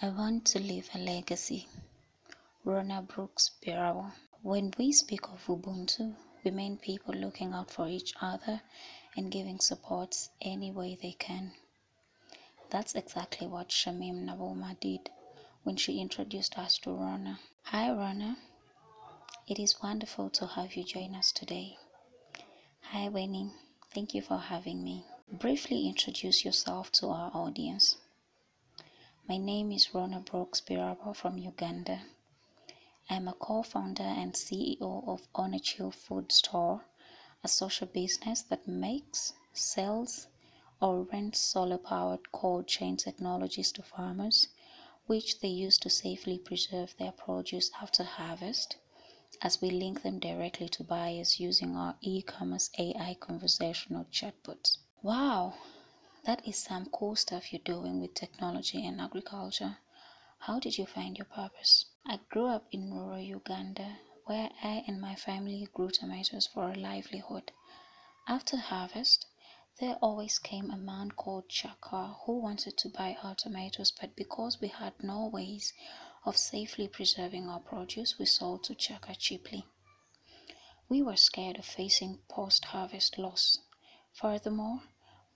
[0.00, 1.66] I want to leave a legacy.
[2.64, 4.12] Rona Brooks Birabwa.
[4.42, 8.62] When we speak of Ubuntu, we mean people looking out for each other
[9.16, 11.52] and giving support any way they can.
[12.70, 15.10] That's exactly what Shamim Naboma did
[15.64, 17.40] when she introduced us to Rona.
[17.64, 18.36] Hi, Rona.
[19.48, 21.76] It is wonderful to have you join us today.
[22.92, 23.50] Hi, Winnie.
[23.92, 25.04] Thank you for having me.
[25.32, 27.96] Briefly introduce yourself to our audience.
[29.28, 32.00] My name is Rona Brooks Birabwa from Uganda.
[33.10, 36.86] I'm a co-founder and CEO of Onachill Food Store,
[37.44, 40.28] a social business that makes, sells,
[40.80, 44.48] or rents solar-powered cold chain technologies to farmers,
[45.04, 48.78] which they use to safely preserve their produce after harvest,
[49.42, 54.78] as we link them directly to buyers using our e-commerce AI conversational chatbots.
[55.02, 55.52] Wow,
[56.28, 59.78] that is some cool stuff you're doing with technology and agriculture.
[60.40, 61.86] How did you find your purpose?
[62.04, 63.96] I grew up in rural Uganda
[64.26, 67.50] where I and my family grew tomatoes for a livelihood.
[68.26, 69.24] After harvest,
[69.80, 74.60] there always came a man called Chaka who wanted to buy our tomatoes, but because
[74.60, 75.72] we had no ways
[76.26, 79.64] of safely preserving our produce, we sold to Chaka cheaply.
[80.90, 83.60] We were scared of facing post harvest loss.
[84.12, 84.82] Furthermore,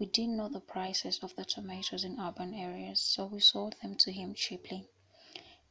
[0.00, 3.94] we didn't know the prices of the tomatoes in urban areas, so we sold them
[3.94, 4.88] to him cheaply.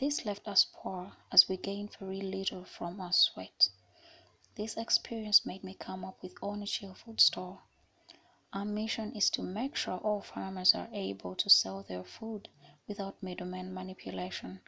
[0.00, 3.68] This left us poor as we gained very little from our sweat.
[4.56, 7.60] This experience made me come up with Onachill Food Store.
[8.52, 12.48] Our mission is to make sure all farmers are able to sell their food
[12.88, 14.60] without middleman manipulation.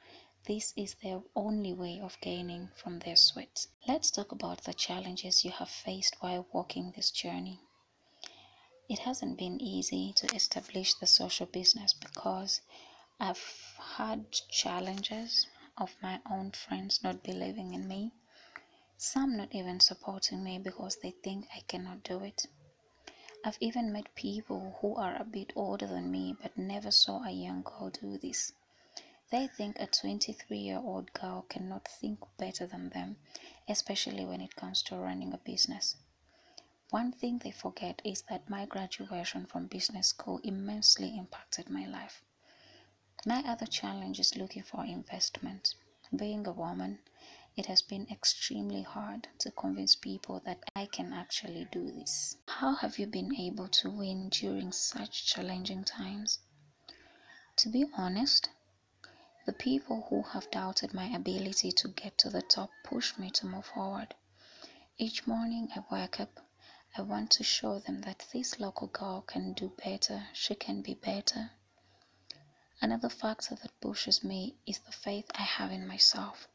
[0.45, 3.67] This is their only way of gaining from their sweat.
[3.89, 7.61] Let's talk about the challenges you have faced while walking this journey.
[8.91, 12.63] It hasn't been easy to establish the social business because
[13.21, 18.13] I've had challenges of my own friends not believing in me,
[18.97, 22.47] some not even supporting me because they think I cannot do it.
[23.45, 27.31] I've even met people who are a bit older than me but never saw a
[27.31, 28.55] young girl do this.
[29.31, 33.19] They think a 23 year old girl cannot think better than them,
[33.69, 35.97] especially when it comes to running a business.
[36.91, 42.23] One thing they forget is that my graduation from business school immensely impacted my life.
[43.27, 45.75] My other challenge is looking for investment.
[46.17, 47.01] Being a woman,
[47.57, 52.39] it has been extremely hard to convince people that I can actually do this.
[52.47, 56.39] How have you been able to win during such challenging times?
[57.57, 58.49] To be honest,
[59.45, 63.47] the people who have doubted my ability to get to the top push me to
[63.47, 64.15] move forward.
[64.97, 66.41] Each morning I wake up
[66.97, 70.95] I want to show them that this local girl can do better, she can be
[70.95, 71.51] better.
[72.81, 76.49] Another factor that pushes me is the faith I have in myself.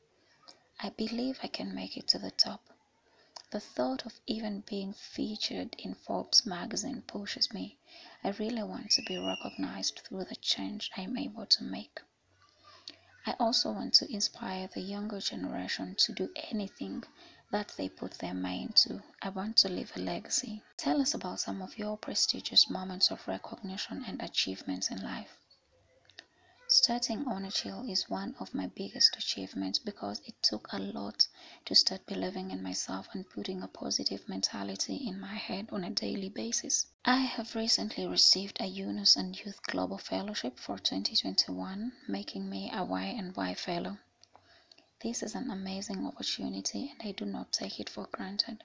[0.80, 2.70] I believe I can make it to the top.
[3.52, 7.78] The thought of even being featured in Forbes magazine pushes me.
[8.24, 12.02] I really want to be recognized through the change I'm able to make.
[13.26, 17.04] I also want to inspire the younger generation to do anything
[17.54, 19.00] that they put their mind to.
[19.22, 20.64] I want to leave a legacy.
[20.76, 25.38] Tell us about some of your prestigious moments of recognition and achievements in life.
[26.68, 31.28] Starting Onachill is one of my biggest achievements because it took a lot
[31.66, 35.92] to start believing in myself and putting a positive mentality in my head on a
[35.92, 36.88] daily basis.
[37.06, 42.84] I have recently received a Yunus and Youth Global Fellowship for 2021, making me a
[42.84, 44.00] Y and Y Fellow.
[45.04, 48.64] This is an amazing opportunity and I do not take it for granted.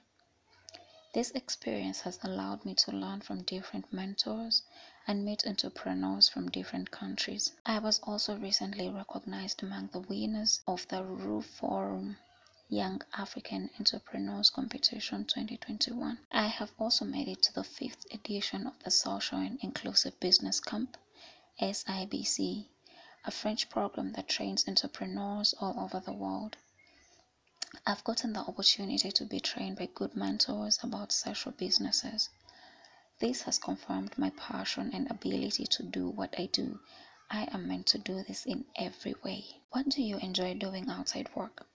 [1.13, 4.63] This experience has allowed me to learn from different mentors
[5.05, 7.51] and meet entrepreneurs from different countries.
[7.65, 12.15] I was also recently recognized among the winners of the RU Forum
[12.69, 16.19] Young African Entrepreneurs Competition 2021.
[16.31, 20.61] I have also made it to the fifth edition of the Social and Inclusive Business
[20.61, 20.95] Camp,
[21.59, 22.67] SIBC,
[23.25, 26.55] a French program that trains entrepreneurs all over the world.
[27.85, 32.29] I've gotten the opportunity to be trained by good mentors about social businesses.
[33.19, 36.79] This has confirmed my passion and ability to do what I do.
[37.29, 39.61] I am meant to do this in every way.
[39.71, 41.67] What do you enjoy doing outside work?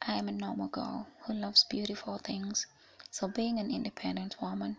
[0.00, 2.66] I am a normal girl who loves beautiful things.
[3.10, 4.76] So, being an independent woman,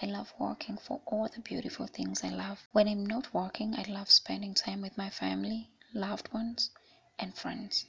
[0.00, 2.66] I love working for all the beautiful things I love.
[2.72, 6.70] When I'm not working, I love spending time with my family, loved ones,
[7.18, 7.86] and friends.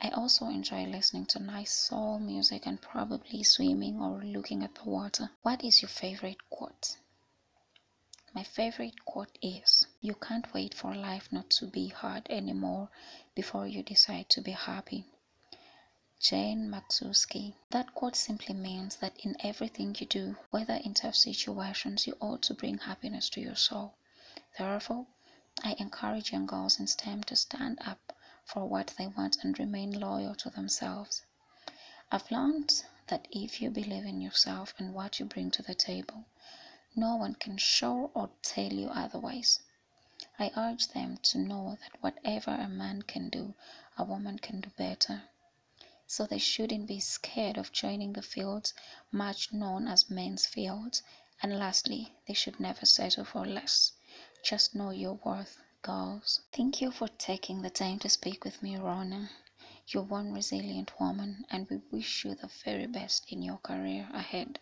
[0.00, 4.84] I also enjoy listening to nice soul music and probably swimming or looking at the
[4.88, 5.30] water.
[5.42, 6.96] What is your favorite quote?
[8.34, 12.88] My favorite quote is You can't wait for life not to be hard anymore
[13.34, 15.04] before you decide to be happy.
[16.24, 17.56] Jane Marczewski.
[17.70, 22.42] That quote simply means that in everything you do, whether in tough situations, you ought
[22.42, 23.94] to bring happiness to your soul.
[24.56, 25.08] Therefore,
[25.64, 29.98] I encourage young girls in STEM to stand up for what they want and remain
[29.98, 31.22] loyal to themselves.
[32.12, 36.26] I've learned that if you believe in yourself and what you bring to the table,
[36.94, 39.58] no one can show or tell you otherwise.
[40.38, 43.54] I urge them to know that whatever a man can do,
[43.98, 45.24] a woman can do better.
[46.14, 48.74] So they shouldn't be scared of joining the fields
[49.10, 51.02] much known as men's fields.
[51.42, 53.92] And lastly, they should never settle for less.
[54.44, 56.42] Just know your worth, girls.
[56.52, 59.30] Thank you for taking the time to speak with me, Rona.
[59.88, 64.58] You're one resilient woman, and we wish you the very best in your career ahead.